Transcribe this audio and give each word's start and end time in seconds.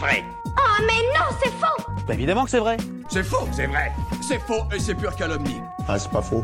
vrai. 0.00 0.24
Oh 0.46 0.82
mais 0.86 1.02
non, 1.14 1.26
c'est 1.42 1.50
faux 1.50 1.92
Bah 2.08 2.14
évidemment 2.14 2.44
que 2.44 2.50
c'est 2.50 2.58
vrai. 2.58 2.78
C'est 3.10 3.22
faux, 3.22 3.46
c'est 3.52 3.66
vrai. 3.66 3.92
C'est 4.26 4.38
faux 4.38 4.64
et 4.74 4.80
c'est 4.80 4.94
pure 4.94 5.14
calomnie. 5.14 5.60
Ah, 5.86 5.98
c'est 5.98 6.10
pas 6.10 6.22
faux. 6.22 6.42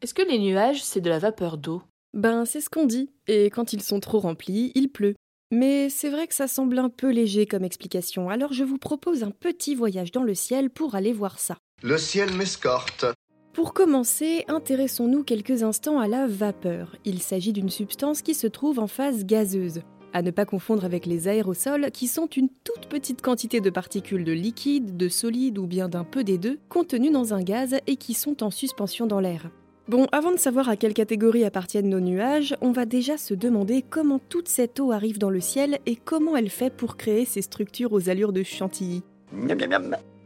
Est-ce 0.00 0.14
que 0.14 0.22
les 0.22 0.38
nuages, 0.38 0.82
c'est 0.82 1.00
de 1.00 1.10
la 1.10 1.18
vapeur 1.18 1.58
d'eau? 1.58 1.82
Ben, 2.12 2.44
c'est 2.44 2.60
ce 2.60 2.70
qu'on 2.70 2.84
dit. 2.84 3.10
Et 3.26 3.46
quand 3.50 3.72
ils 3.72 3.82
sont 3.82 4.00
trop 4.00 4.20
remplis, 4.20 4.70
il 4.76 4.90
pleut. 4.90 5.14
Mais 5.50 5.88
c'est 5.88 6.08
vrai 6.10 6.28
que 6.28 6.34
ça 6.34 6.46
semble 6.46 6.78
un 6.78 6.88
peu 6.88 7.10
léger 7.10 7.46
comme 7.46 7.64
explication, 7.64 8.28
alors 8.28 8.52
je 8.52 8.64
vous 8.64 8.78
propose 8.78 9.22
un 9.22 9.30
petit 9.30 9.74
voyage 9.74 10.10
dans 10.10 10.22
le 10.22 10.34
ciel 10.34 10.70
pour 10.70 10.94
aller 10.94 11.12
voir 11.12 11.38
ça. 11.38 11.58
Le 11.82 11.98
ciel 11.98 12.32
m'escorte. 12.32 13.04
Pour 13.52 13.72
commencer, 13.72 14.44
intéressons-nous 14.48 15.22
quelques 15.22 15.62
instants 15.62 16.00
à 16.00 16.08
la 16.08 16.26
vapeur. 16.26 16.96
Il 17.04 17.20
s'agit 17.22 17.52
d'une 17.52 17.70
substance 17.70 18.20
qui 18.20 18.34
se 18.34 18.48
trouve 18.48 18.78
en 18.80 18.88
phase 18.88 19.24
gazeuse. 19.24 19.82
À 20.16 20.22
ne 20.22 20.30
pas 20.30 20.44
confondre 20.44 20.84
avec 20.84 21.06
les 21.06 21.26
aérosols, 21.26 21.90
qui 21.92 22.06
sont 22.06 22.28
une 22.28 22.48
toute 22.48 22.86
petite 22.88 23.20
quantité 23.20 23.60
de 23.60 23.68
particules 23.68 24.22
de 24.22 24.30
liquide, 24.30 24.96
de 24.96 25.08
solide 25.08 25.58
ou 25.58 25.66
bien 25.66 25.88
d'un 25.88 26.04
peu 26.04 26.22
des 26.22 26.38
deux, 26.38 26.60
contenues 26.68 27.10
dans 27.10 27.34
un 27.34 27.42
gaz 27.42 27.74
et 27.88 27.96
qui 27.96 28.14
sont 28.14 28.44
en 28.44 28.52
suspension 28.52 29.08
dans 29.08 29.18
l'air. 29.18 29.50
Bon, 29.88 30.06
avant 30.12 30.30
de 30.30 30.38
savoir 30.38 30.68
à 30.68 30.76
quelle 30.76 30.94
catégorie 30.94 31.44
appartiennent 31.44 31.88
nos 31.88 31.98
nuages, 31.98 32.54
on 32.60 32.70
va 32.70 32.86
déjà 32.86 33.18
se 33.18 33.34
demander 33.34 33.82
comment 33.82 34.20
toute 34.20 34.46
cette 34.46 34.78
eau 34.78 34.92
arrive 34.92 35.18
dans 35.18 35.30
le 35.30 35.40
ciel 35.40 35.80
et 35.84 35.96
comment 35.96 36.36
elle 36.36 36.48
fait 36.48 36.72
pour 36.72 36.96
créer 36.96 37.24
ces 37.24 37.42
structures 37.42 37.92
aux 37.92 38.08
allures 38.08 38.32
de 38.32 38.44
chantilly. 38.44 39.02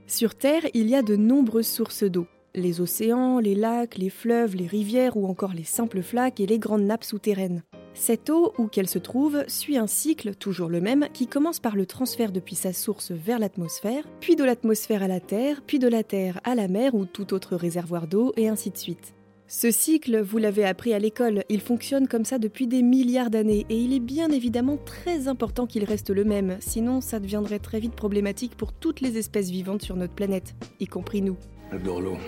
Sur 0.06 0.34
Terre, 0.34 0.66
il 0.74 0.90
y 0.90 0.96
a 0.96 1.02
de 1.02 1.16
nombreuses 1.16 1.66
sources 1.66 2.04
d'eau. 2.04 2.26
Les 2.54 2.82
océans, 2.82 3.38
les 3.38 3.54
lacs, 3.54 3.96
les 3.96 4.10
fleuves, 4.10 4.54
les 4.54 4.66
rivières 4.66 5.16
ou 5.16 5.26
encore 5.26 5.54
les 5.54 5.64
simples 5.64 6.02
flaques 6.02 6.40
et 6.40 6.46
les 6.46 6.58
grandes 6.58 6.84
nappes 6.84 7.04
souterraines. 7.04 7.62
Cette 7.94 8.30
eau, 8.30 8.52
où 8.58 8.66
qu'elle 8.68 8.88
se 8.88 8.98
trouve, 8.98 9.44
suit 9.48 9.76
un 9.76 9.86
cycle, 9.86 10.34
toujours 10.34 10.68
le 10.68 10.80
même, 10.80 11.08
qui 11.12 11.26
commence 11.26 11.58
par 11.58 11.76
le 11.76 11.86
transfert 11.86 12.30
depuis 12.30 12.54
sa 12.54 12.72
source 12.72 13.10
vers 13.10 13.38
l'atmosphère, 13.38 14.04
puis 14.20 14.36
de 14.36 14.44
l'atmosphère 14.44 15.02
à 15.02 15.08
la 15.08 15.20
Terre, 15.20 15.62
puis 15.66 15.78
de 15.78 15.88
la 15.88 16.04
Terre 16.04 16.40
à 16.44 16.54
la 16.54 16.68
mer 16.68 16.94
ou 16.94 17.06
tout 17.06 17.34
autre 17.34 17.56
réservoir 17.56 18.06
d'eau, 18.06 18.32
et 18.36 18.48
ainsi 18.48 18.70
de 18.70 18.76
suite. 18.76 19.14
Ce 19.50 19.70
cycle, 19.70 20.20
vous 20.20 20.36
l'avez 20.36 20.66
appris 20.66 20.92
à 20.92 20.98
l'école, 20.98 21.42
il 21.48 21.62
fonctionne 21.62 22.06
comme 22.06 22.26
ça 22.26 22.38
depuis 22.38 22.66
des 22.66 22.82
milliards 22.82 23.30
d'années 23.30 23.64
et 23.70 23.78
il 23.78 23.94
est 23.94 24.00
bien 24.00 24.28
évidemment 24.30 24.76
très 24.76 25.26
important 25.26 25.66
qu'il 25.66 25.84
reste 25.84 26.10
le 26.10 26.24
même, 26.24 26.58
sinon 26.60 27.00
ça 27.00 27.18
deviendrait 27.18 27.58
très 27.58 27.80
vite 27.80 27.94
problématique 27.94 28.58
pour 28.58 28.74
toutes 28.74 29.00
les 29.00 29.16
espèces 29.16 29.48
vivantes 29.48 29.80
sur 29.80 29.96
notre 29.96 30.12
planète, 30.12 30.54
y 30.80 30.86
compris 30.86 31.22
nous. 31.22 31.38
J'adore 31.72 32.02
l'eau. 32.02 32.18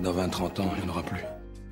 Dans 0.00 0.12
20-30 0.12 0.60
ans, 0.60 0.70
il 0.78 0.84
n'y 0.84 0.90
aura 0.90 1.02
plus. 1.02 1.24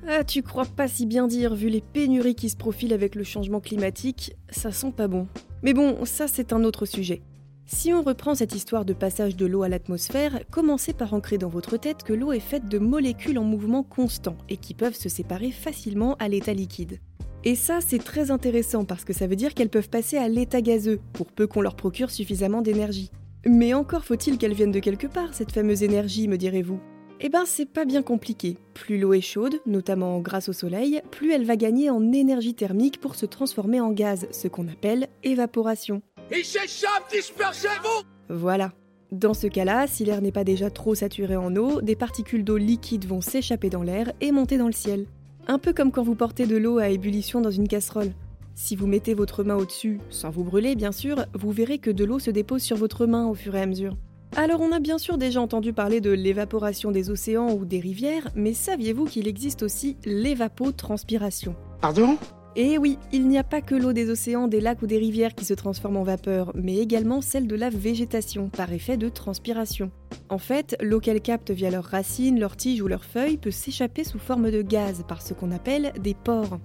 Ah, 0.07 0.23
tu 0.23 0.43
crois 0.43 0.65
pas 0.65 0.87
si 0.87 1.07
bien 1.07 1.25
dire, 1.25 1.55
vu 1.55 1.67
les 1.67 1.81
pénuries 1.81 2.35
qui 2.35 2.49
se 2.49 2.55
profilent 2.55 2.93
avec 2.93 3.15
le 3.15 3.23
changement 3.23 3.59
climatique, 3.59 4.35
ça 4.49 4.71
sent 4.71 4.93
pas 4.95 5.07
bon. 5.07 5.27
Mais 5.63 5.73
bon, 5.73 6.05
ça 6.05 6.27
c'est 6.27 6.53
un 6.53 6.63
autre 6.63 6.85
sujet. 6.85 7.23
Si 7.65 7.91
on 7.91 8.03
reprend 8.03 8.35
cette 8.35 8.53
histoire 8.53 8.85
de 8.85 8.93
passage 8.93 9.35
de 9.35 9.47
l'eau 9.47 9.63
à 9.63 9.69
l'atmosphère, 9.69 10.41
commencez 10.51 10.93
par 10.93 11.15
ancrer 11.15 11.39
dans 11.39 11.49
votre 11.49 11.77
tête 11.77 12.03
que 12.03 12.13
l'eau 12.13 12.31
est 12.31 12.39
faite 12.39 12.69
de 12.69 12.77
molécules 12.77 13.39
en 13.39 13.43
mouvement 13.43 13.81
constant 13.81 14.37
et 14.47 14.57
qui 14.57 14.75
peuvent 14.75 14.93
se 14.93 15.09
séparer 15.09 15.49
facilement 15.49 16.13
à 16.19 16.27
l'état 16.27 16.53
liquide. 16.53 16.99
Et 17.43 17.55
ça, 17.55 17.79
c'est 17.81 18.03
très 18.03 18.29
intéressant 18.29 18.85
parce 18.85 19.05
que 19.05 19.13
ça 19.13 19.25
veut 19.25 19.35
dire 19.35 19.55
qu'elles 19.55 19.69
peuvent 19.69 19.89
passer 19.89 20.17
à 20.17 20.27
l'état 20.27 20.61
gazeux, 20.61 20.99
pour 21.13 21.31
peu 21.31 21.47
qu'on 21.47 21.61
leur 21.61 21.75
procure 21.75 22.11
suffisamment 22.11 22.61
d'énergie. 22.61 23.09
Mais 23.47 23.73
encore 23.73 24.05
faut-il 24.05 24.37
qu'elle 24.37 24.53
vienne 24.53 24.71
de 24.71 24.79
quelque 24.79 25.07
part, 25.07 25.33
cette 25.33 25.51
fameuse 25.51 25.81
énergie, 25.81 26.27
me 26.27 26.37
direz-vous 26.37 26.79
Eh 27.21 27.29
ben, 27.29 27.43
c'est 27.45 27.65
pas 27.65 27.85
bien 27.85 28.01
compliqué. 28.01 28.57
Plus 28.73 28.99
l'eau 28.99 29.13
est 29.13 29.21
chaude, 29.21 29.61
notamment 29.65 30.19
grâce 30.19 30.49
au 30.49 30.53
soleil, 30.53 31.01
plus 31.11 31.31
elle 31.31 31.45
va 31.45 31.55
gagner 31.55 31.89
en 31.89 32.11
énergie 32.11 32.55
thermique 32.55 32.99
pour 32.99 33.15
se 33.15 33.25
transformer 33.25 33.79
en 33.79 33.91
gaz, 33.91 34.27
ce 34.31 34.49
qu'on 34.49 34.67
appelle 34.67 35.07
évaporation. 35.23 36.01
Il 36.29 36.43
s'échappe, 36.43 37.09
dispersez-vous 37.11 38.03
Voilà. 38.29 38.73
Dans 39.11 39.33
ce 39.33 39.47
cas-là, 39.47 39.87
si 39.87 40.03
l'air 40.03 40.21
n'est 40.21 40.33
pas 40.33 40.43
déjà 40.43 40.69
trop 40.69 40.93
saturé 40.93 41.37
en 41.37 41.55
eau, 41.55 41.79
des 41.81 41.95
particules 41.95 42.43
d'eau 42.43 42.57
liquide 42.57 43.05
vont 43.05 43.21
s'échapper 43.21 43.69
dans 43.69 43.83
l'air 43.83 44.11
et 44.19 44.31
monter 44.31 44.57
dans 44.57 44.67
le 44.67 44.73
ciel. 44.73 45.05
Un 45.47 45.59
peu 45.59 45.71
comme 45.71 45.91
quand 45.91 46.03
vous 46.03 46.15
portez 46.15 46.47
de 46.47 46.57
l'eau 46.57 46.79
à 46.79 46.89
ébullition 46.89 47.39
dans 47.39 47.51
une 47.51 47.67
casserole. 47.67 48.11
Si 48.55 48.75
vous 48.75 48.87
mettez 48.87 49.13
votre 49.13 49.43
main 49.43 49.55
au-dessus, 49.55 49.99
sans 50.09 50.31
vous 50.31 50.43
brûler 50.43 50.75
bien 50.75 50.91
sûr, 50.91 51.25
vous 51.33 51.51
verrez 51.51 51.77
que 51.77 51.91
de 51.91 52.03
l'eau 52.03 52.19
se 52.19 52.31
dépose 52.31 52.61
sur 52.61 52.77
votre 52.77 53.05
main 53.05 53.27
au 53.27 53.35
fur 53.35 53.55
et 53.55 53.61
à 53.61 53.65
mesure. 53.65 53.95
Alors 54.37 54.59
on 54.59 54.73
a 54.73 54.79
bien 54.79 54.97
sûr 54.97 55.17
déjà 55.17 55.39
entendu 55.39 55.71
parler 55.71 56.01
de 56.01 56.11
l'évaporation 56.11 56.91
des 56.91 57.09
océans 57.09 57.53
ou 57.53 57.63
des 57.63 57.79
rivières, 57.79 58.27
mais 58.35 58.53
saviez-vous 58.53 59.05
qu'il 59.05 59.29
existe 59.29 59.63
aussi 59.63 59.95
l'évapotranspiration? 60.03 61.55
Pardon? 61.79 62.17
Et 62.57 62.77
oui, 62.77 62.97
il 63.13 63.29
n'y 63.29 63.37
a 63.37 63.45
pas 63.45 63.61
que 63.61 63.75
l'eau 63.75 63.93
des 63.93 64.09
océans, 64.09 64.49
des 64.49 64.59
lacs 64.59 64.81
ou 64.81 64.87
des 64.87 64.97
rivières 64.97 65.35
qui 65.35 65.45
se 65.45 65.53
transforme 65.53 65.95
en 65.95 66.03
vapeur, 66.03 66.51
mais 66.53 66.77
également 66.77 67.21
celle 67.21 67.47
de 67.47 67.55
la 67.55 67.69
végétation, 67.69 68.49
par 68.49 68.73
effet 68.73 68.97
de 68.97 69.07
transpiration. 69.07 69.89
En 70.29 70.37
fait, 70.37 70.75
l'eau 70.81 70.99
qu'elle 70.99 71.21
capte 71.21 71.51
via 71.51 71.69
leurs 71.69 71.85
racines, 71.85 72.39
leurs 72.39 72.57
tiges 72.57 72.81
ou 72.81 72.87
leurs 72.87 73.05
feuilles 73.05 73.37
peut 73.37 73.51
s'échapper 73.51 74.03
sous 74.03 74.19
forme 74.19 74.51
de 74.51 74.61
gaz 74.61 75.03
par 75.07 75.21
ce 75.21 75.33
qu'on 75.33 75.51
appelle 75.51 75.93
des 76.01 76.13
pores. 76.13 76.59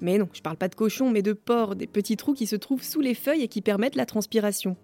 Mais 0.00 0.18
non, 0.18 0.28
je 0.32 0.42
parle 0.42 0.56
pas 0.56 0.68
de 0.68 0.74
cochons, 0.74 1.10
mais 1.10 1.22
de 1.22 1.32
pores, 1.32 1.76
des 1.76 1.86
petits 1.86 2.16
trous 2.16 2.34
qui 2.34 2.46
se 2.46 2.56
trouvent 2.56 2.82
sous 2.82 3.00
les 3.00 3.14
feuilles 3.14 3.42
et 3.42 3.48
qui 3.48 3.62
permettent 3.62 3.96
la 3.96 4.06
transpiration. 4.06 4.76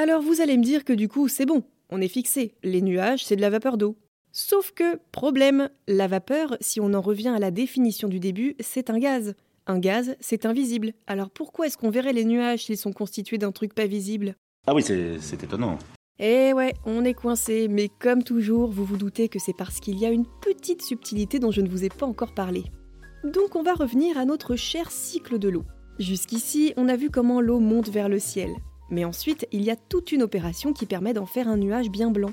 Alors 0.00 0.22
vous 0.22 0.40
allez 0.40 0.56
me 0.56 0.62
dire 0.62 0.84
que 0.84 0.92
du 0.92 1.08
coup, 1.08 1.26
c'est 1.26 1.44
bon, 1.44 1.64
on 1.90 2.00
est 2.00 2.06
fixé, 2.06 2.54
les 2.62 2.82
nuages, 2.82 3.24
c'est 3.24 3.34
de 3.34 3.40
la 3.40 3.50
vapeur 3.50 3.76
d'eau. 3.76 3.96
Sauf 4.30 4.70
que, 4.70 5.00
problème, 5.10 5.70
la 5.88 6.06
vapeur, 6.06 6.56
si 6.60 6.80
on 6.80 6.94
en 6.94 7.00
revient 7.00 7.30
à 7.30 7.40
la 7.40 7.50
définition 7.50 8.06
du 8.06 8.20
début, 8.20 8.54
c'est 8.60 8.90
un 8.90 8.98
gaz. 9.00 9.34
Un 9.66 9.80
gaz, 9.80 10.14
c'est 10.20 10.46
invisible. 10.46 10.92
Alors 11.08 11.30
pourquoi 11.30 11.66
est-ce 11.66 11.76
qu'on 11.76 11.90
verrait 11.90 12.12
les 12.12 12.24
nuages 12.24 12.66
s'ils 12.66 12.78
sont 12.78 12.92
constitués 12.92 13.38
d'un 13.38 13.50
truc 13.50 13.74
pas 13.74 13.88
visible? 13.88 14.36
Ah 14.68 14.74
oui, 14.74 14.84
c'est 14.84 15.42
étonnant. 15.42 15.80
Eh 16.20 16.52
ouais, 16.52 16.74
on 16.86 17.04
est 17.04 17.14
coincé, 17.14 17.66
mais 17.66 17.88
comme 17.88 18.22
toujours, 18.22 18.70
vous 18.70 18.84
vous 18.84 18.98
doutez 18.98 19.28
que 19.28 19.40
c'est 19.40 19.56
parce 19.56 19.80
qu'il 19.80 19.98
y 19.98 20.06
a 20.06 20.12
une 20.12 20.26
petite 20.40 20.82
subtilité 20.82 21.40
dont 21.40 21.50
je 21.50 21.60
ne 21.60 21.68
vous 21.68 21.82
ai 21.82 21.88
pas 21.88 22.06
encore 22.06 22.34
parlé. 22.34 22.62
Donc 23.24 23.56
on 23.56 23.64
va 23.64 23.74
revenir 23.74 24.16
à 24.16 24.24
notre 24.24 24.54
cher 24.54 24.92
cycle 24.92 25.40
de 25.40 25.48
l'eau. 25.48 25.64
Jusqu'ici, 25.98 26.72
on 26.76 26.88
a 26.88 26.94
vu 26.94 27.10
comment 27.10 27.40
l'eau 27.40 27.58
monte 27.58 27.88
vers 27.88 28.08
le 28.08 28.20
ciel. 28.20 28.50
Mais 28.90 29.04
ensuite, 29.04 29.46
il 29.52 29.62
y 29.62 29.70
a 29.70 29.76
toute 29.76 30.12
une 30.12 30.22
opération 30.22 30.72
qui 30.72 30.86
permet 30.86 31.12
d'en 31.12 31.26
faire 31.26 31.48
un 31.48 31.56
nuage 31.56 31.90
bien 31.90 32.10
blanc. 32.10 32.30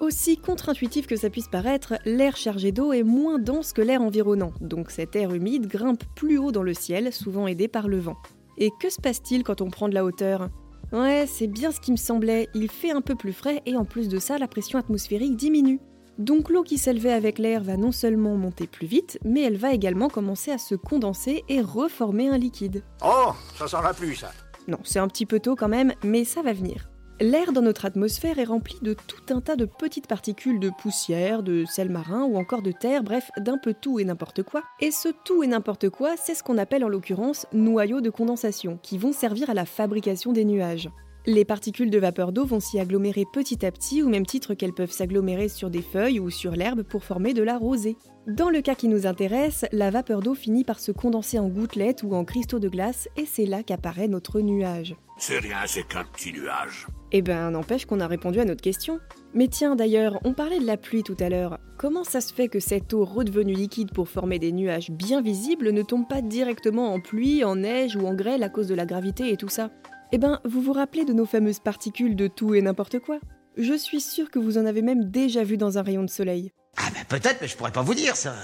Aussi 0.00 0.36
contre-intuitif 0.36 1.08
que 1.08 1.16
ça 1.16 1.28
puisse 1.28 1.48
paraître, 1.48 1.94
l'air 2.04 2.36
chargé 2.36 2.70
d'eau 2.70 2.92
est 2.92 3.02
moins 3.02 3.40
dense 3.40 3.72
que 3.72 3.82
l'air 3.82 4.00
environnant, 4.00 4.52
donc 4.60 4.92
cet 4.92 5.16
air 5.16 5.34
humide 5.34 5.66
grimpe 5.66 6.04
plus 6.14 6.38
haut 6.38 6.52
dans 6.52 6.62
le 6.62 6.74
ciel, 6.74 7.12
souvent 7.12 7.48
aidé 7.48 7.66
par 7.66 7.88
le 7.88 7.98
vent. 7.98 8.16
Et 8.58 8.70
que 8.80 8.90
se 8.90 9.00
passe-t-il 9.00 9.42
quand 9.42 9.60
on 9.60 9.70
prend 9.70 9.88
de 9.88 9.94
la 9.94 10.04
hauteur? 10.04 10.50
Ouais, 10.92 11.26
c'est 11.26 11.48
bien 11.48 11.72
ce 11.72 11.80
qui 11.80 11.90
me 11.90 11.96
semblait, 11.96 12.48
il 12.54 12.70
fait 12.70 12.92
un 12.92 13.00
peu 13.00 13.16
plus 13.16 13.32
frais 13.32 13.60
et 13.66 13.76
en 13.76 13.84
plus 13.84 14.08
de 14.08 14.20
ça, 14.20 14.38
la 14.38 14.46
pression 14.46 14.78
atmosphérique 14.78 15.36
diminue. 15.36 15.80
Donc 16.16 16.48
l'eau 16.48 16.62
qui 16.62 16.78
s'élevait 16.78 17.12
avec 17.12 17.38
l'air 17.38 17.62
va 17.62 17.76
non 17.76 17.92
seulement 17.92 18.36
monter 18.36 18.66
plus 18.66 18.86
vite, 18.86 19.18
mais 19.24 19.42
elle 19.42 19.56
va 19.56 19.72
également 19.72 20.08
commencer 20.08 20.50
à 20.52 20.58
se 20.58 20.76
condenser 20.76 21.44
et 21.48 21.60
reformer 21.60 22.28
un 22.28 22.38
liquide. 22.38 22.82
Oh, 23.04 23.32
ça 23.56 23.66
s'en 23.66 23.82
va 23.82 23.92
plus, 23.92 24.14
ça. 24.14 24.30
Non, 24.68 24.78
c'est 24.84 24.98
un 24.98 25.08
petit 25.08 25.26
peu 25.26 25.40
tôt 25.40 25.56
quand 25.56 25.68
même, 25.68 25.94
mais 26.04 26.24
ça 26.24 26.42
va 26.42 26.52
venir. 26.52 26.90
L'air 27.20 27.52
dans 27.52 27.62
notre 27.62 27.84
atmosphère 27.84 28.38
est 28.38 28.44
rempli 28.44 28.76
de 28.80 28.94
tout 28.94 29.34
un 29.34 29.40
tas 29.40 29.56
de 29.56 29.64
petites 29.64 30.06
particules 30.06 30.60
de 30.60 30.70
poussière, 30.70 31.42
de 31.42 31.64
sel 31.64 31.88
marin 31.88 32.24
ou 32.24 32.36
encore 32.36 32.62
de 32.62 32.70
terre, 32.70 33.02
bref, 33.02 33.30
d'un 33.38 33.58
peu 33.58 33.74
tout 33.74 33.98
et 33.98 34.04
n'importe 34.04 34.44
quoi. 34.44 34.62
Et 34.80 34.92
ce 34.92 35.08
tout 35.24 35.42
et 35.42 35.48
n'importe 35.48 35.88
quoi, 35.88 36.16
c'est 36.16 36.34
ce 36.34 36.44
qu'on 36.44 36.58
appelle 36.58 36.84
en 36.84 36.88
l'occurrence 36.88 37.46
noyaux 37.52 38.00
de 38.00 38.10
condensation, 38.10 38.78
qui 38.82 38.98
vont 38.98 39.12
servir 39.12 39.50
à 39.50 39.54
la 39.54 39.64
fabrication 39.64 40.32
des 40.32 40.44
nuages. 40.44 40.90
Les 41.30 41.44
particules 41.44 41.90
de 41.90 41.98
vapeur 41.98 42.32
d'eau 42.32 42.46
vont 42.46 42.58
s'y 42.58 42.80
agglomérer 42.80 43.26
petit 43.30 43.66
à 43.66 43.70
petit, 43.70 44.02
au 44.02 44.08
même 44.08 44.24
titre 44.24 44.54
qu'elles 44.54 44.72
peuvent 44.72 44.90
s'agglomérer 44.90 45.50
sur 45.50 45.68
des 45.68 45.82
feuilles 45.82 46.20
ou 46.20 46.30
sur 46.30 46.52
l'herbe 46.52 46.84
pour 46.84 47.04
former 47.04 47.34
de 47.34 47.42
la 47.42 47.58
rosée. 47.58 47.98
Dans 48.26 48.48
le 48.48 48.62
cas 48.62 48.74
qui 48.74 48.88
nous 48.88 49.06
intéresse, 49.06 49.66
la 49.70 49.90
vapeur 49.90 50.22
d'eau 50.22 50.32
finit 50.32 50.64
par 50.64 50.80
se 50.80 50.90
condenser 50.90 51.38
en 51.38 51.48
gouttelettes 51.48 52.02
ou 52.02 52.14
en 52.14 52.24
cristaux 52.24 52.60
de 52.60 52.70
glace, 52.70 53.10
et 53.18 53.26
c'est 53.26 53.44
là 53.44 53.62
qu'apparaît 53.62 54.08
notre 54.08 54.40
nuage. 54.40 54.96
C'est 55.18 55.38
rien, 55.38 55.58
c'est 55.66 55.86
qu'un 55.86 56.04
petit 56.04 56.32
nuage. 56.32 56.86
Eh 57.12 57.20
ben, 57.20 57.50
n'empêche 57.50 57.84
qu'on 57.84 58.00
a 58.00 58.06
répondu 58.06 58.40
à 58.40 58.46
notre 58.46 58.62
question. 58.62 58.98
Mais 59.34 59.48
tiens, 59.48 59.76
d'ailleurs, 59.76 60.18
on 60.24 60.32
parlait 60.32 60.60
de 60.60 60.66
la 60.66 60.78
pluie 60.78 61.02
tout 61.02 61.16
à 61.20 61.28
l'heure. 61.28 61.58
Comment 61.76 62.04
ça 62.04 62.22
se 62.22 62.32
fait 62.32 62.48
que 62.48 62.58
cette 62.58 62.94
eau 62.94 63.04
redevenue 63.04 63.52
liquide 63.52 63.92
pour 63.92 64.08
former 64.08 64.38
des 64.38 64.52
nuages 64.52 64.90
bien 64.90 65.20
visibles 65.20 65.72
ne 65.72 65.82
tombe 65.82 66.08
pas 66.08 66.22
directement 66.22 66.94
en 66.94 67.00
pluie, 67.00 67.44
en 67.44 67.56
neige 67.56 67.96
ou 67.96 68.06
en 68.06 68.14
grêle 68.14 68.42
à 68.42 68.48
cause 68.48 68.68
de 68.68 68.74
la 68.74 68.86
gravité 68.86 69.30
et 69.30 69.36
tout 69.36 69.50
ça? 69.50 69.68
Eh 70.10 70.16
ben, 70.16 70.40
vous 70.44 70.62
vous 70.62 70.72
rappelez 70.72 71.04
de 71.04 71.12
nos 71.12 71.26
fameuses 71.26 71.58
particules 71.58 72.16
de 72.16 72.28
tout 72.28 72.54
et 72.54 72.62
n'importe 72.62 72.98
quoi 72.98 73.18
Je 73.58 73.74
suis 73.74 74.00
sûre 74.00 74.30
que 74.30 74.38
vous 74.38 74.56
en 74.56 74.64
avez 74.64 74.80
même 74.80 75.04
déjà 75.10 75.44
vu 75.44 75.58
dans 75.58 75.76
un 75.76 75.82
rayon 75.82 76.02
de 76.02 76.08
soleil. 76.08 76.50
Ah 76.78 76.88
ben 76.94 77.04
peut-être, 77.08 77.42
mais 77.42 77.46
je 77.46 77.56
pourrais 77.56 77.72
pas 77.72 77.82
vous 77.82 77.94
dire 77.94 78.16
ça. 78.16 78.34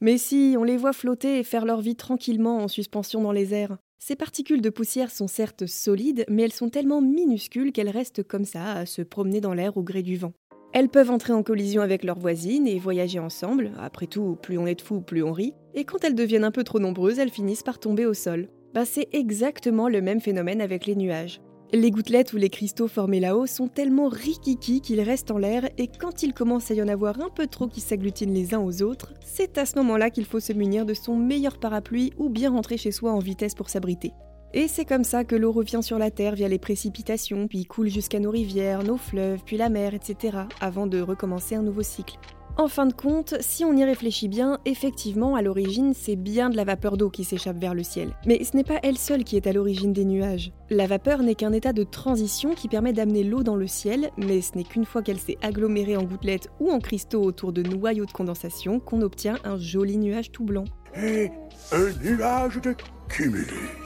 Mais 0.00 0.18
si, 0.18 0.56
on 0.58 0.64
les 0.64 0.76
voit 0.76 0.92
flotter 0.92 1.38
et 1.38 1.44
faire 1.44 1.64
leur 1.64 1.80
vie 1.80 1.94
tranquillement 1.94 2.58
en 2.58 2.66
suspension 2.66 3.22
dans 3.22 3.30
les 3.30 3.54
airs. 3.54 3.76
Ces 4.00 4.16
particules 4.16 4.62
de 4.62 4.68
poussière 4.68 5.12
sont 5.12 5.28
certes 5.28 5.66
solides, 5.66 6.24
mais 6.28 6.42
elles 6.42 6.52
sont 6.52 6.70
tellement 6.70 7.00
minuscules 7.00 7.70
qu'elles 7.70 7.88
restent 7.88 8.24
comme 8.24 8.44
ça, 8.44 8.72
à 8.72 8.86
se 8.86 9.02
promener 9.02 9.40
dans 9.40 9.54
l'air 9.54 9.76
au 9.76 9.84
gré 9.84 10.02
du 10.02 10.16
vent. 10.16 10.32
Elles 10.72 10.88
peuvent 10.88 11.12
entrer 11.12 11.32
en 11.32 11.44
collision 11.44 11.82
avec 11.82 12.02
leurs 12.02 12.18
voisines 12.18 12.66
et 12.66 12.80
voyager 12.80 13.20
ensemble, 13.20 13.70
après 13.78 14.08
tout, 14.08 14.36
plus 14.42 14.58
on 14.58 14.66
est 14.66 14.74
de 14.74 14.82
fous, 14.82 15.02
plus 15.02 15.22
on 15.22 15.30
rit, 15.30 15.54
et 15.74 15.84
quand 15.84 16.02
elles 16.02 16.16
deviennent 16.16 16.42
un 16.42 16.50
peu 16.50 16.64
trop 16.64 16.80
nombreuses, 16.80 17.20
elles 17.20 17.30
finissent 17.30 17.62
par 17.62 17.78
tomber 17.78 18.06
au 18.06 18.14
sol. 18.14 18.48
Ben, 18.74 18.84
C'est 18.84 19.08
exactement 19.12 19.88
le 19.88 20.00
même 20.00 20.20
phénomène 20.20 20.60
avec 20.60 20.86
les 20.86 20.96
nuages. 20.96 21.40
Les 21.74 21.90
gouttelettes 21.90 22.34
ou 22.34 22.36
les 22.36 22.50
cristaux 22.50 22.86
formés 22.86 23.18
là-haut 23.18 23.46
sont 23.46 23.66
tellement 23.66 24.08
rikiki 24.08 24.82
qu'ils 24.82 25.00
restent 25.00 25.30
en 25.30 25.38
l'air 25.38 25.70
et 25.78 25.88
quand 25.88 26.22
il 26.22 26.34
commence 26.34 26.70
à 26.70 26.74
y 26.74 26.82
en 26.82 26.88
avoir 26.88 27.18
un 27.22 27.30
peu 27.30 27.46
trop 27.46 27.66
qui 27.66 27.80
s'agglutinent 27.80 28.34
les 28.34 28.52
uns 28.52 28.60
aux 28.60 28.82
autres, 28.82 29.14
c'est 29.24 29.56
à 29.56 29.64
ce 29.64 29.76
moment-là 29.76 30.10
qu'il 30.10 30.26
faut 30.26 30.38
se 30.38 30.52
munir 30.52 30.84
de 30.84 30.92
son 30.92 31.16
meilleur 31.16 31.58
parapluie 31.58 32.12
ou 32.18 32.28
bien 32.28 32.50
rentrer 32.50 32.76
chez 32.76 32.92
soi 32.92 33.10
en 33.12 33.20
vitesse 33.20 33.54
pour 33.54 33.70
s'abriter. 33.70 34.12
Et 34.52 34.68
c'est 34.68 34.84
comme 34.84 35.04
ça 35.04 35.24
que 35.24 35.34
l'eau 35.34 35.50
revient 35.50 35.82
sur 35.82 35.98
la 35.98 36.10
Terre 36.10 36.34
via 36.34 36.46
les 36.46 36.58
précipitations, 36.58 37.48
puis 37.48 37.64
coule 37.64 37.88
jusqu'à 37.88 38.20
nos 38.20 38.30
rivières, 38.30 38.82
nos 38.82 38.98
fleuves, 38.98 39.40
puis 39.46 39.56
la 39.56 39.70
mer, 39.70 39.94
etc., 39.94 40.40
avant 40.60 40.86
de 40.86 41.00
recommencer 41.00 41.54
un 41.54 41.62
nouveau 41.62 41.82
cycle. 41.82 42.18
En 42.58 42.68
fin 42.68 42.84
de 42.84 42.92
compte, 42.92 43.34
si 43.40 43.64
on 43.64 43.74
y 43.74 43.82
réfléchit 43.82 44.28
bien, 44.28 44.58
effectivement, 44.66 45.36
à 45.36 45.42
l'origine, 45.42 45.94
c'est 45.94 46.16
bien 46.16 46.50
de 46.50 46.56
la 46.56 46.64
vapeur 46.64 46.98
d'eau 46.98 47.08
qui 47.08 47.24
s'échappe 47.24 47.56
vers 47.56 47.74
le 47.74 47.82
ciel. 47.82 48.14
Mais 48.26 48.44
ce 48.44 48.54
n'est 48.54 48.62
pas 48.62 48.78
elle 48.82 48.98
seule 48.98 49.24
qui 49.24 49.36
est 49.36 49.46
à 49.46 49.54
l'origine 49.54 49.94
des 49.94 50.04
nuages. 50.04 50.52
La 50.68 50.86
vapeur 50.86 51.22
n'est 51.22 51.34
qu'un 51.34 51.52
état 51.52 51.72
de 51.72 51.82
transition 51.82 52.54
qui 52.54 52.68
permet 52.68 52.92
d'amener 52.92 53.24
l'eau 53.24 53.42
dans 53.42 53.56
le 53.56 53.66
ciel, 53.66 54.10
mais 54.18 54.42
ce 54.42 54.56
n'est 54.56 54.64
qu'une 54.64 54.84
fois 54.84 55.02
qu'elle 55.02 55.18
s'est 55.18 55.38
agglomérée 55.40 55.96
en 55.96 56.02
gouttelettes 56.02 56.50
ou 56.60 56.70
en 56.70 56.78
cristaux 56.78 57.22
autour 57.22 57.54
de 57.54 57.62
noyaux 57.62 58.06
de 58.06 58.12
condensation 58.12 58.80
qu'on 58.80 59.00
obtient 59.00 59.38
un 59.44 59.56
joli 59.56 59.96
nuage 59.96 60.30
tout 60.30 60.44
blanc. 60.44 60.64
Et 60.94 61.30
un 61.72 61.90
nuage 62.04 62.60
de 62.60 62.76
cumulus. 63.08 63.82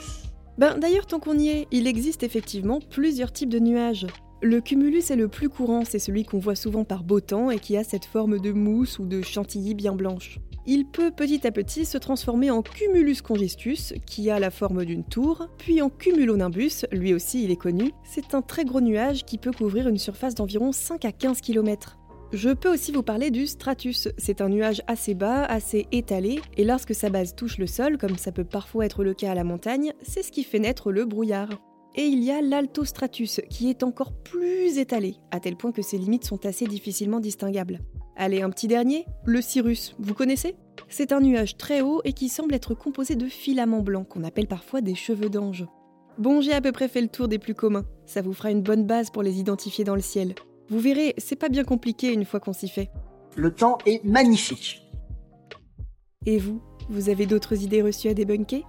Ben 0.57 0.77
d'ailleurs, 0.77 1.05
tant 1.05 1.19
qu'on 1.19 1.37
y 1.37 1.49
est, 1.49 1.67
il 1.71 1.87
existe 1.87 2.23
effectivement 2.23 2.79
plusieurs 2.89 3.31
types 3.31 3.49
de 3.49 3.59
nuages. 3.59 4.07
Le 4.43 4.61
cumulus 4.61 5.09
est 5.09 5.15
le 5.15 5.27
plus 5.27 5.49
courant, 5.49 5.83
c'est 5.83 5.97
celui 5.97 6.23
qu'on 6.23 6.37
voit 6.37 6.55
souvent 6.55 6.83
par 6.83 7.03
beau 7.03 7.19
temps 7.19 7.49
et 7.49 7.57
qui 7.57 7.75
a 7.75 7.83
cette 7.83 8.05
forme 8.05 8.39
de 8.39 8.51
mousse 8.51 8.99
ou 8.99 9.05
de 9.05 9.23
chantilly 9.23 9.73
bien 9.73 9.95
blanche. 9.95 10.39
Il 10.67 10.85
peut 10.85 11.09
petit 11.09 11.47
à 11.47 11.51
petit 11.51 11.85
se 11.85 11.97
transformer 11.97 12.51
en 12.51 12.61
cumulus 12.61 13.23
congestus, 13.23 13.95
qui 14.05 14.29
a 14.29 14.37
la 14.37 14.51
forme 14.51 14.85
d'une 14.85 15.03
tour, 15.03 15.47
puis 15.57 15.81
en 15.81 15.89
cumulonimbus, 15.89 16.85
lui 16.91 17.15
aussi 17.15 17.45
il 17.45 17.51
est 17.51 17.55
connu. 17.55 17.93
C'est 18.03 18.35
un 18.35 18.43
très 18.43 18.63
gros 18.63 18.81
nuage 18.81 19.25
qui 19.25 19.39
peut 19.39 19.51
couvrir 19.51 19.87
une 19.87 19.97
surface 19.97 20.35
d'environ 20.35 20.71
5 20.71 21.05
à 21.05 21.11
15 21.11 21.41
km. 21.41 21.97
Je 22.31 22.49
peux 22.49 22.71
aussi 22.71 22.91
vous 22.91 23.03
parler 23.03 23.31
du 23.31 23.47
stratus. 23.47 24.09
C'est 24.19 24.41
un 24.41 24.49
nuage 24.49 24.83
assez 24.85 25.15
bas, 25.15 25.45
assez 25.45 25.87
étalé, 25.91 26.41
et 26.57 26.63
lorsque 26.63 26.93
sa 26.93 27.09
base 27.09 27.33
touche 27.33 27.57
le 27.57 27.65
sol, 27.65 27.97
comme 27.97 28.17
ça 28.17 28.31
peut 28.31 28.43
parfois 28.43 28.85
être 28.85 29.03
le 29.03 29.15
cas 29.15 29.31
à 29.31 29.35
la 29.35 29.45
montagne, 29.45 29.93
c'est 30.03 30.21
ce 30.21 30.31
qui 30.31 30.43
fait 30.43 30.59
naître 30.59 30.91
le 30.91 31.05
brouillard. 31.05 31.49
Et 31.99 32.05
il 32.05 32.23
y 32.23 32.29
a 32.29 32.41
l'altostratus, 32.43 33.41
qui 33.49 33.71
est 33.71 33.81
encore 33.81 34.13
plus 34.13 34.77
étalé, 34.77 35.15
à 35.31 35.39
tel 35.39 35.57
point 35.57 35.71
que 35.71 35.81
ses 35.81 35.97
limites 35.97 36.25
sont 36.25 36.45
assez 36.45 36.67
difficilement 36.67 37.19
distinguables. 37.19 37.79
Allez, 38.15 38.43
un 38.43 38.51
petit 38.51 38.67
dernier, 38.67 39.05
le 39.25 39.41
cirrus, 39.41 39.95
vous 39.97 40.13
connaissez? 40.13 40.55
C'est 40.89 41.11
un 41.11 41.21
nuage 41.21 41.57
très 41.57 41.81
haut 41.81 42.01
et 42.03 42.13
qui 42.13 42.29
semble 42.29 42.53
être 42.53 42.75
composé 42.75 43.15
de 43.15 43.25
filaments 43.25 43.81
blancs, 43.81 44.07
qu'on 44.07 44.23
appelle 44.23 44.47
parfois 44.47 44.81
des 44.81 44.93
cheveux 44.93 45.29
d'ange. 45.29 45.65
Bon, 46.19 46.39
j'ai 46.39 46.53
à 46.53 46.61
peu 46.61 46.71
près 46.71 46.87
fait 46.87 47.01
le 47.01 47.07
tour 47.07 47.27
des 47.27 47.39
plus 47.39 47.55
communs, 47.55 47.85
ça 48.05 48.21
vous 48.21 48.33
fera 48.33 48.51
une 48.51 48.61
bonne 48.61 48.85
base 48.85 49.09
pour 49.09 49.23
les 49.23 49.39
identifier 49.39 49.83
dans 49.83 49.95
le 49.95 50.01
ciel. 50.01 50.35
Vous 50.69 50.79
verrez, 50.79 51.15
c'est 51.17 51.35
pas 51.35 51.49
bien 51.49 51.63
compliqué 51.63 52.13
une 52.13 52.25
fois 52.25 52.39
qu'on 52.39 52.53
s'y 52.53 52.69
fait. 52.69 52.91
Le 53.35 53.51
temps 53.51 53.79
est 53.87 54.03
magnifique. 54.03 54.83
Et 56.27 56.37
vous, 56.37 56.61
vous 56.89 57.09
avez 57.09 57.25
d'autres 57.25 57.63
idées 57.63 57.81
reçues 57.81 58.09
à 58.09 58.13
débunker? 58.13 58.61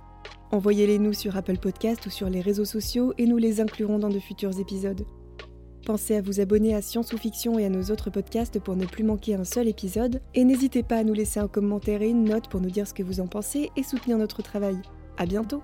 Envoyez-les 0.50 0.98
nous 0.98 1.12
sur 1.12 1.36
Apple 1.36 1.58
Podcast 1.58 2.06
ou 2.06 2.10
sur 2.10 2.30
les 2.30 2.40
réseaux 2.40 2.64
sociaux 2.64 3.12
et 3.18 3.26
nous 3.26 3.36
les 3.36 3.60
inclurons 3.60 3.98
dans 3.98 4.08
de 4.08 4.18
futurs 4.18 4.58
épisodes. 4.58 5.04
Pensez 5.84 6.16
à 6.16 6.22
vous 6.22 6.40
abonner 6.40 6.74
à 6.74 6.82
Science 6.82 7.12
ou 7.12 7.18
Fiction 7.18 7.58
et 7.58 7.66
à 7.66 7.68
nos 7.68 7.90
autres 7.90 8.10
podcasts 8.10 8.58
pour 8.58 8.74
ne 8.74 8.86
plus 8.86 9.04
manquer 9.04 9.34
un 9.34 9.44
seul 9.44 9.68
épisode. 9.68 10.20
Et 10.34 10.44
n'hésitez 10.44 10.82
pas 10.82 10.96
à 10.96 11.04
nous 11.04 11.14
laisser 11.14 11.38
un 11.40 11.48
commentaire 11.48 12.02
et 12.02 12.08
une 12.08 12.24
note 12.24 12.48
pour 12.48 12.60
nous 12.60 12.70
dire 12.70 12.86
ce 12.86 12.94
que 12.94 13.02
vous 13.02 13.20
en 13.20 13.26
pensez 13.26 13.70
et 13.76 13.82
soutenir 13.82 14.16
notre 14.16 14.42
travail. 14.42 14.76
À 15.18 15.26
bientôt! 15.26 15.62